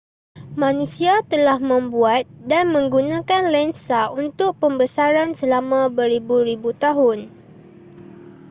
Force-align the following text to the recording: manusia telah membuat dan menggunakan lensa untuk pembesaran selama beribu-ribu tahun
manusia 0.61 1.13
telah 1.33 1.57
membuat 1.71 2.23
dan 2.51 2.65
menggunakan 2.75 3.43
lensa 3.55 4.01
untuk 4.23 4.51
pembesaran 4.61 5.29
selama 5.39 5.81
beribu-ribu 5.97 6.69
tahun 6.83 7.19